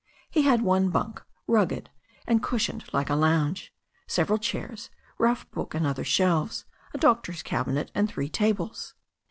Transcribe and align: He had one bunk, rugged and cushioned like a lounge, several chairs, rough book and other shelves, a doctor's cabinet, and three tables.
He 0.31 0.41
had 0.41 0.63
one 0.63 0.89
bunk, 0.89 1.21
rugged 1.45 1.91
and 2.25 2.41
cushioned 2.41 2.91
like 2.91 3.11
a 3.11 3.15
lounge, 3.15 3.71
several 4.07 4.39
chairs, 4.39 4.89
rough 5.19 5.47
book 5.51 5.75
and 5.75 5.85
other 5.85 6.03
shelves, 6.03 6.65
a 6.91 6.97
doctor's 6.97 7.43
cabinet, 7.43 7.91
and 7.93 8.09
three 8.09 8.27
tables. 8.27 8.95